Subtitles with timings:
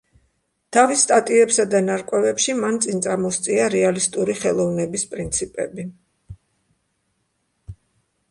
[0.75, 5.85] თავის სტატიებსა და ნარკვევებში მან წინ წამოსწია რეალისტური ხელოვნების პრინციპები.